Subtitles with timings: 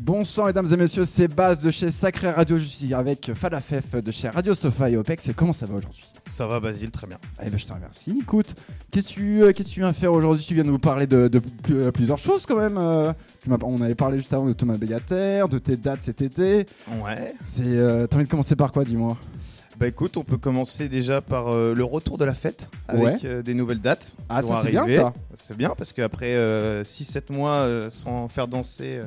[0.00, 2.58] Bonsoir mesdames et messieurs, c'est Baz de chez Sacré Radio.
[2.58, 5.30] Je suis avec Falafef de chez Radio Sofa et OPEX.
[5.34, 6.04] Comment ça va aujourd'hui?
[6.26, 7.18] Ça va Basile, très bien.
[7.44, 8.16] Eh ben je te remercie.
[8.20, 8.54] Écoute,
[8.90, 10.44] qu'est-ce que tu, euh, que tu viens faire aujourd'hui?
[10.44, 11.30] Tu viens de nous parler de,
[11.70, 12.76] euh, plusieurs choses quand même.
[12.78, 13.12] euh.
[13.62, 16.66] On avait parlé juste avant de Thomas Bégater, de tes dates cet été.
[17.02, 17.34] Ouais.
[17.46, 19.16] C'est, euh, T'as envie de commencer par quoi, dis-moi?
[19.78, 23.18] Bah écoute, on peut commencer déjà par euh, le retour de la fête avec Ouais.
[23.24, 24.16] euh, des nouvelles dates.
[24.28, 26.34] Ah, ça c'est bien ça C'est bien parce qu'après
[26.82, 29.00] 6-7 mois sans faire danser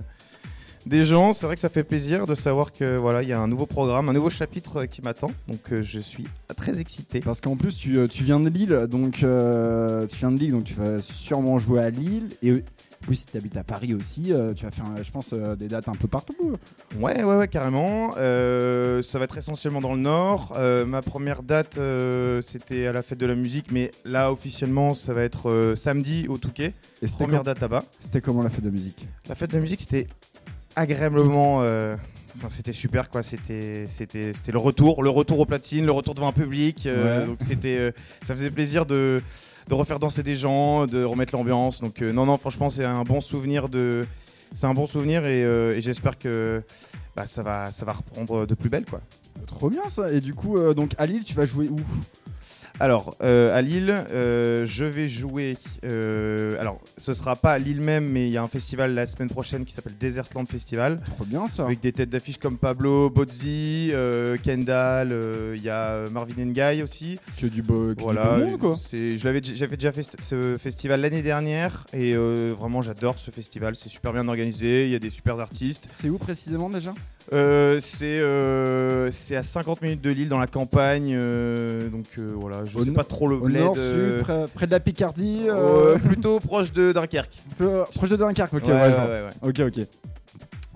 [0.86, 3.40] des gens, c'est vrai que ça fait plaisir de savoir que voilà, il y a
[3.40, 5.32] un nouveau programme, un nouveau chapitre euh, qui m'attend.
[5.48, 7.20] Donc euh, je suis très excité.
[7.20, 10.52] Parce qu'en plus, tu, euh, tu viens de Lille, donc euh, tu viens de Lille,
[10.52, 12.30] donc tu vas sûrement jouer à Lille.
[12.42, 12.64] Et
[13.08, 15.68] oui, si tu habites à Paris aussi, euh, tu vas faire, je pense, euh, des
[15.68, 16.58] dates un peu partout.
[17.00, 18.14] Ouais, ouais, ouais, carrément.
[18.18, 20.58] Euh, ça va être essentiellement dans le Nord.
[20.86, 21.80] Ma première date,
[22.42, 26.38] c'était à la fête de la musique, mais là, officiellement, ça va être samedi au
[26.38, 26.74] Touquet.
[27.02, 27.84] Et Première date là-bas.
[28.00, 29.08] c'était comment la fête de musique?
[29.28, 30.08] La fête de la musique, c'était
[30.80, 31.60] agréablement.
[31.62, 31.96] euh,
[32.38, 33.22] Enfin, c'était super quoi.
[33.22, 36.86] C'était, c'était, c'était le retour, le retour aux platines, le retour devant un public.
[36.86, 37.28] euh, Ouais.
[37.28, 39.22] Donc c'était, euh, ça faisait plaisir de,
[39.68, 41.82] de refaire danser des gens, de remettre l'ambiance.
[41.82, 44.06] Donc non, non, franchement, c'est un bon souvenir de,
[44.54, 46.62] c'est un bon souvenir et, et j'espère que
[47.16, 49.02] bah, ça va, ça va reprendre de plus belle quoi.
[49.46, 50.12] Trop bien ça.
[50.14, 51.80] Et du coup, donc à Lille, tu vas jouer où?
[52.80, 55.58] Alors, euh, à Lille, euh, je vais jouer.
[55.86, 59.06] euh, alors, ce sera pas à Lille même, mais il y a un festival la
[59.08, 61.00] semaine prochaine qui s'appelle Desertland Festival.
[61.06, 61.64] Trop bien ça.
[61.66, 63.92] Avec des têtes d'affiche comme Pablo, Bozzi,
[64.44, 65.14] Kendall,
[65.56, 67.18] il y a Marvin Ngaye aussi.
[67.40, 68.76] Que du beau, que Voilà, du beau monde, quoi.
[69.16, 73.76] j'avais déjà fait ce- festival l'année dernière et vraiment j'adore ce festival.
[73.76, 75.88] C'est super bien organisé, il y a des super artistes.
[75.92, 76.94] C'est où précisément déjà?
[77.80, 81.18] C'est, à 50 minutes de Lille dans la campagne,
[81.92, 84.66] donc voilà, je Au sais pas trop le Au bled, nord, euh, sud, près, près
[84.68, 87.32] de la Picardie euh, euh, plutôt proche de Dunkerque.
[87.58, 88.64] peu- Proche de Dunkerque, ok.
[88.68, 89.30] Ouais, ouais, ouais.
[89.50, 89.86] Ok, ok.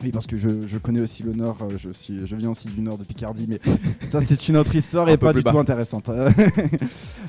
[0.03, 2.67] Oui, parce que je, je connais aussi le Nord, euh, je, suis, je viens aussi
[2.67, 3.59] du Nord de Picardie, mais
[4.07, 5.51] ça c'est une autre histoire et pas du bas.
[5.51, 6.09] tout intéressante.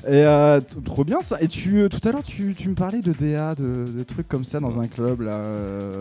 [0.07, 1.37] et euh, trop bien ça.
[1.41, 4.27] Et tu, euh, tout à l'heure, tu, tu me parlais de DA, de, de trucs
[4.27, 5.41] comme ça dans un club là.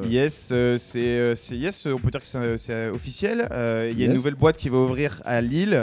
[0.08, 3.48] Yes, euh, c'est c'est- yes, on peut dire que c'est officiel.
[3.52, 4.08] Euh, Il y a Yes.
[4.10, 5.80] une nouvelle boîte qui va ouvrir à Lille,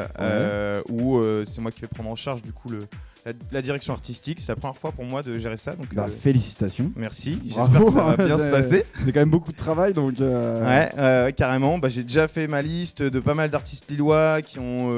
[0.91, 2.79] où c'est moi qui vais prendre en charge du coup le,
[3.25, 4.39] la, la direction artistique.
[4.39, 6.91] C'est la première fois pour moi de gérer ça, donc bah, euh, félicitations.
[6.95, 7.39] merci.
[7.45, 8.85] J'espère que ça va bien se passer.
[9.03, 10.19] C'est quand même beaucoup de travail donc.
[10.19, 11.77] euh, Ouais, euh, ouais, carrément.
[11.77, 14.89] Bah, J'ai déjà fait ma liste de pas mal d'artistes lillois qui ont,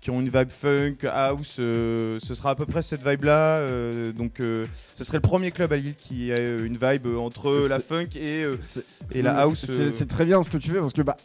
[0.00, 1.54] qui ont une vibe funk, house.
[1.56, 3.60] ce sera à peu près cette vibe-là.
[4.12, 8.08] donc, ce serait le premier club à Lille qui a une vibe entre la funk
[8.16, 8.44] et,
[9.12, 9.64] et la house.
[9.90, 11.16] c'est très bien ce que tu fais parce que bah.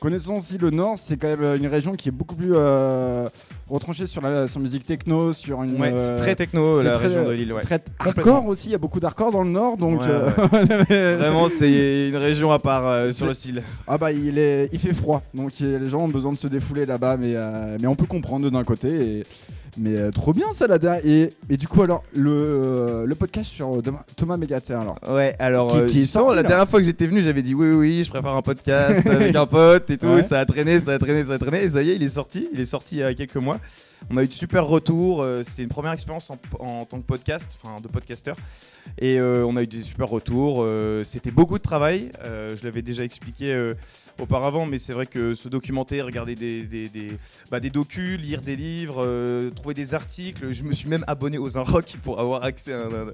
[0.00, 3.28] Connaissant aussi le Nord, c'est quand même une région qui est beaucoup plus euh,
[3.68, 5.78] retranchée sur la sur musique techno, sur une.
[5.78, 7.52] Ouais, c'est euh, très techno la très- région de Lille.
[7.52, 7.60] Ouais.
[7.60, 10.00] Très hardcore aussi, il y a beaucoup d'hardcore dans le Nord, donc.
[10.00, 13.62] Ouais, euh, Vraiment, c'est une région à part euh, sur le style.
[13.86, 16.86] ah bah il est, il fait froid, donc les gens ont besoin de se défouler
[16.86, 18.88] là-bas, mais euh, mais on peut comprendre d'un côté.
[19.18, 19.22] Et,
[19.78, 23.50] mais euh, trop bien ça là et, et du coup alors le euh, le podcast
[23.50, 23.82] sur euh,
[24.16, 24.98] Thomas- Mégater alors.
[25.08, 26.48] Ouais, alors Qui- est la là.
[26.48, 29.34] dernière fois que j'étais venu, j'avais dit oui, oui, oui, je prépare un podcast avec
[29.36, 30.06] un pote et tout.
[30.06, 30.20] Ouais.
[30.20, 31.62] et ça a traîné, ça a traîné, ça a traîné.
[31.64, 32.48] Et ça y est, il est sorti.
[32.52, 33.58] Il est sorti il y a quelques mois.
[34.10, 35.24] On a eu de super retours.
[35.44, 38.36] C'était une première expérience en, en tant que podcast, enfin de podcasteur.
[38.98, 40.62] Et euh, on a eu des super retours.
[40.62, 42.10] euh, C'était beaucoup de travail.
[42.24, 43.52] euh, je l'avais déjà expliqué
[44.20, 47.12] auparavant, mais c'est vrai que se documenter, regarder des, des, des,
[47.50, 50.52] bah, des docus, lire des livres, euh, trouver des articles.
[50.52, 53.08] Je me suis même abonné aux Unrock pour avoir accès à un,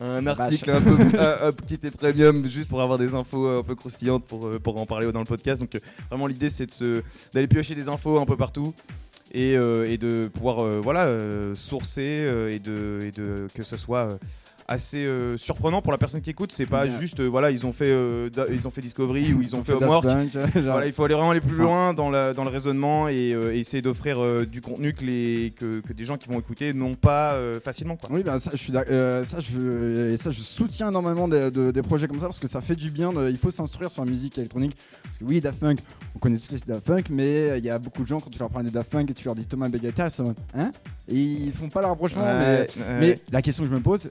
[0.00, 3.46] un- un article un peu un, un petit et premium juste pour avoir des infos
[3.48, 5.60] un peu croustillantes pour, euh, pour en parler dans le podcast.
[5.60, 7.02] Donc euh, vraiment l'idée c'est de
[7.34, 8.74] d'aller piocher des infos un peu partout.
[9.32, 13.62] Et, euh, et de pouvoir euh, voilà euh, sourcer euh, et de et de que
[13.62, 14.18] ce soit euh,
[14.70, 17.72] assez euh, surprenant pour la personne qui écoute c'est pas juste euh, voilà ils ont
[17.72, 20.86] fait euh, da- ils ont fait Discovery ou ils, ont fait, Daft Homework Punk, voilà,
[20.86, 23.82] il faut aller vraiment aller plus loin dans, la- dans le raisonnement et, et essayer
[23.82, 27.96] d'offrir du contenu que, les, que, que des gens qui vont écouter n'ont pas facilement.
[27.96, 28.10] Quoi.
[28.12, 31.82] Oui, bah, ça, je suis, ça, je, et ça, je soutiens énormément des, de- des
[31.82, 33.12] projets comme ça parce que ça fait du bien.
[33.12, 34.76] de- il faut s'instruire sur la musique électronique.
[35.02, 35.78] Parce que oui, Daft Punk,
[36.14, 38.38] on connaît tous les Daft Punk, mais il y a beaucoup de gens quand tu
[38.38, 40.70] leur parles des Daft Punk et tu leur dis Thomas Begater, ils sont hein?
[41.08, 42.22] Et ils font pas le rapprochement.
[42.24, 42.66] mais, Ouais,
[43.00, 43.20] mais ouais.
[43.32, 44.10] la question que je me pose,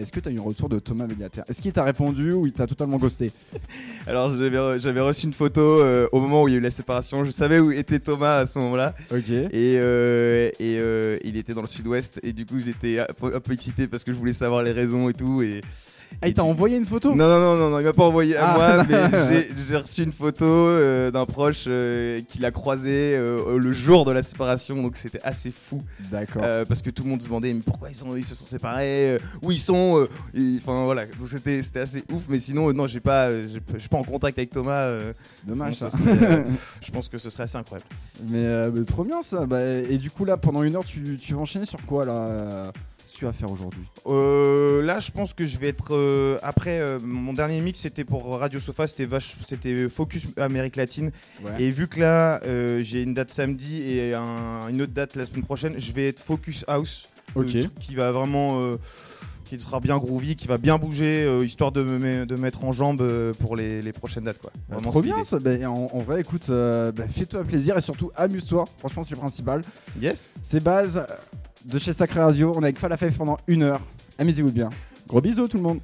[0.00, 2.46] est-ce que tu as eu un retour de Thomas Begater Est-ce qu'il t'a répondu ou
[2.46, 3.32] il t'a totalement ghosté?
[4.06, 6.62] Alors j'avais re- j'avais reçu une photo euh, au moment où il y a eu
[6.62, 7.24] la séparation.
[7.24, 8.94] Je savais où était Thomas à ce moment-là.
[9.12, 9.30] Ok.
[9.30, 9.48] Et,
[9.78, 12.18] euh, et euh, il était dans le sud-ouest.
[12.22, 14.72] Et du coup j'étais un peu, un peu excité parce que je voulais savoir les
[14.72, 15.42] raisons et tout.
[15.42, 15.60] Et,
[16.22, 18.36] Ah, il t'a envoyé une photo Non, non, non, non, non, il m'a pas envoyé
[18.36, 18.56] à Ah.
[18.56, 18.84] moi,
[19.30, 24.04] mais j'ai- reçu une photo euh, d'un proche euh, qui l'a croisé euh, le jour
[24.04, 25.80] de la séparation, donc c'était assez fou.
[26.10, 26.42] D'accord.
[26.44, 28.44] Euh, parce que tout le monde se demandait mais pourquoi ils, sont, ils se sont
[28.44, 30.06] séparés, où ils sont,
[30.58, 34.04] enfin voilà, donc c'était assez ouf, mais sinon non j'ai pas, je suis pas en
[34.04, 34.88] contact avec Thomas.
[35.32, 35.98] C'est dommage sinon, ça.
[36.84, 37.88] je pense que ce serait assez incroyable.
[38.28, 39.46] Mais, mais trop bien ça.
[39.46, 42.72] Bah, et du coup là pendant une heure tu, tu vas enchaîner sur quoi là?
[43.20, 46.98] Tu vas faire aujourd'hui Euh, là, je pense que je vais être euh, après euh,
[47.04, 51.12] mon dernier mix, c'était pour Radio Sofa, c'était vache, c'était Focus Amérique latine.
[51.58, 52.40] Et vu que là,
[52.80, 56.20] j'ai une date samedi et un- une autre date la semaine prochaine, je vais être
[56.22, 57.48] Focus House, Ok.
[57.50, 58.58] truc qui va vraiment,
[59.56, 62.72] qui sera bien groovy, qui va bien bouger, euh, histoire de me de mettre en
[62.72, 64.52] jambe euh, pour les, les prochaines dates, quoi.
[64.68, 65.38] Bah, Vraiment, trop bien ça.
[65.40, 68.64] Bah, en, en vrai écoute, euh, bah, fais-toi plaisir et surtout amuse-toi.
[68.78, 69.62] Franchement c'est le principal.
[70.00, 70.32] Yes.
[70.42, 71.04] C'est base
[71.64, 72.52] de chez Sacré Radio.
[72.54, 73.80] On est avec Falafel pendant une heure.
[74.18, 74.70] Amusez-vous bien.
[75.08, 75.80] Gros bisous tout le monde.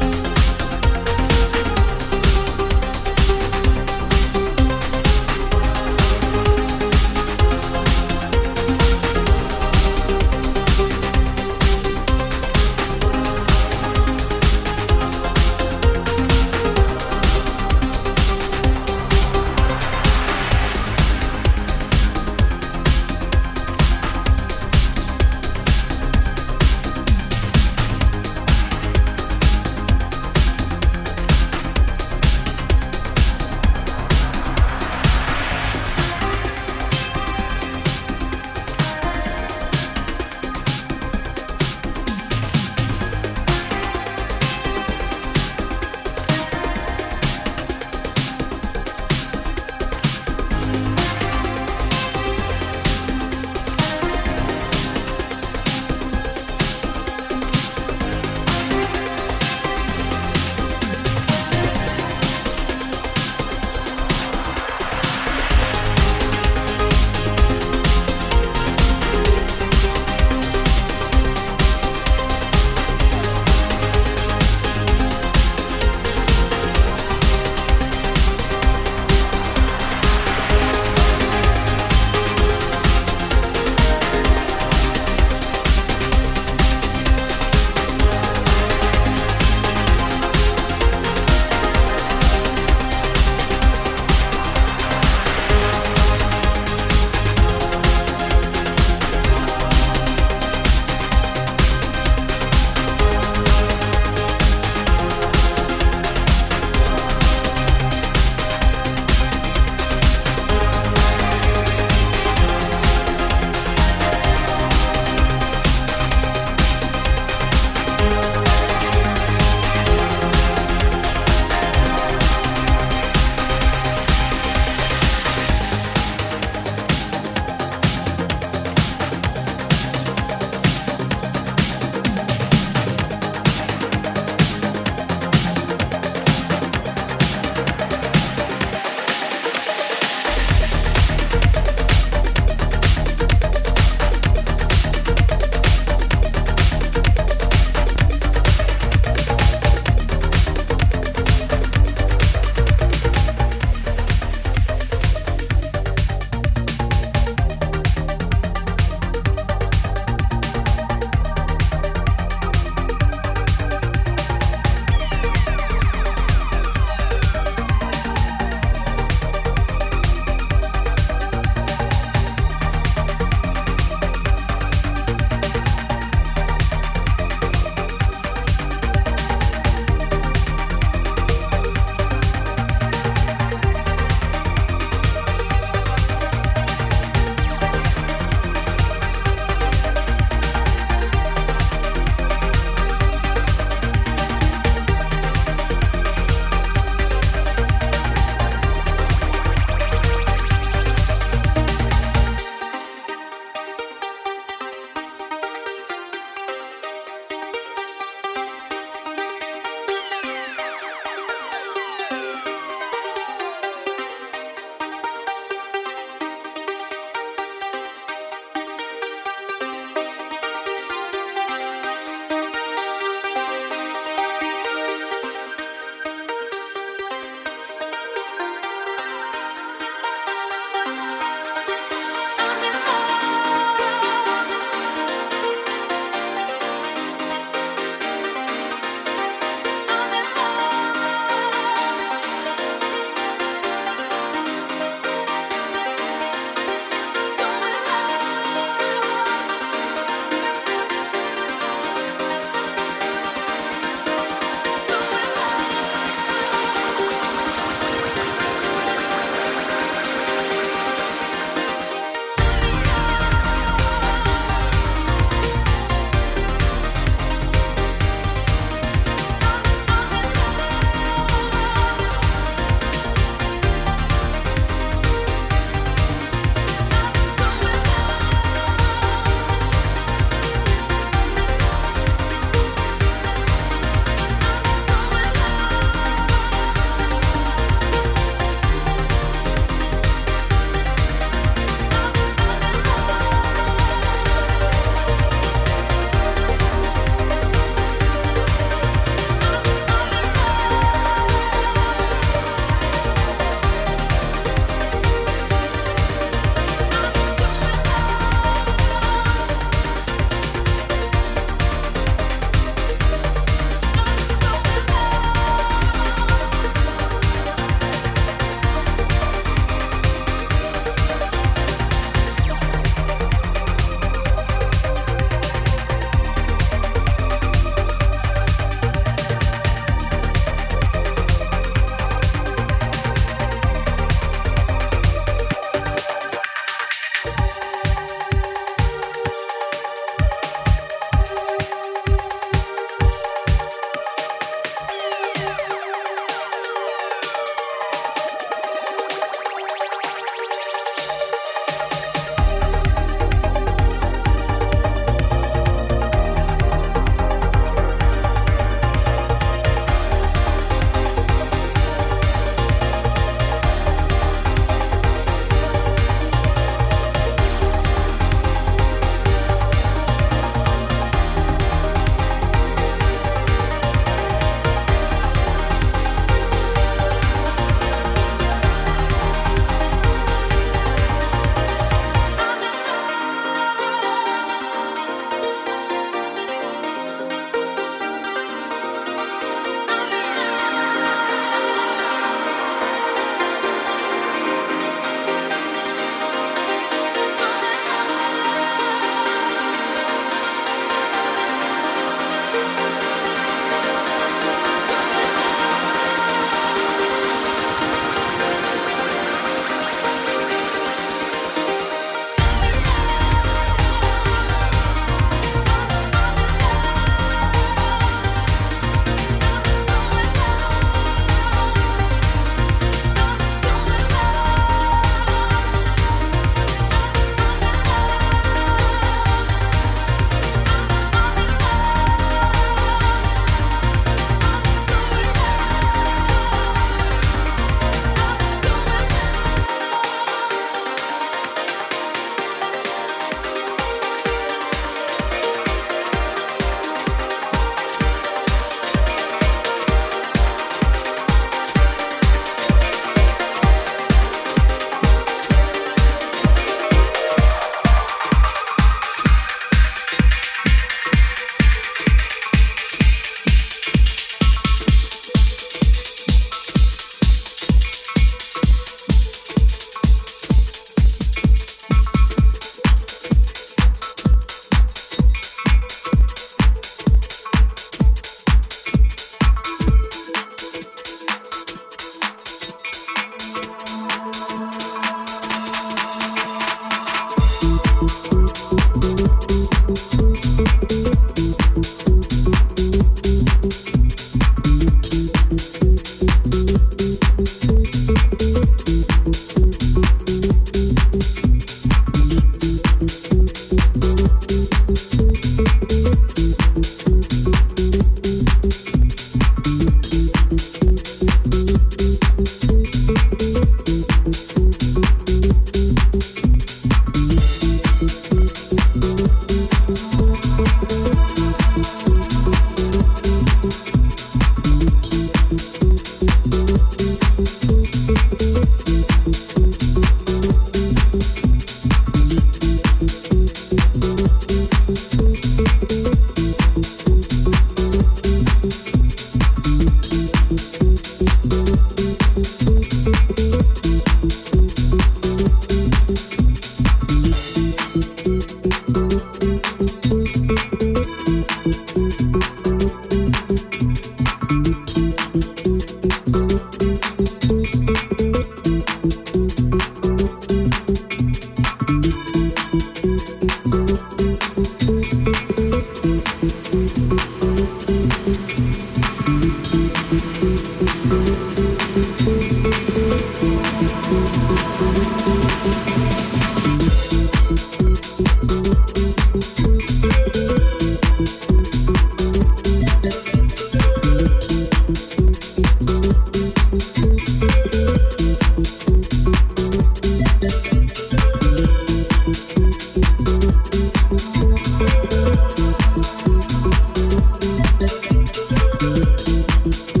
[599.63, 600.00] you